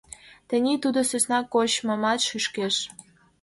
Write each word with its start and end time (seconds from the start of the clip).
—Тений 0.47 0.79
тудо 0.83 0.99
сӧсна 1.09 1.39
кочмымат 1.53 2.19
шӱшкеш. 2.27 2.75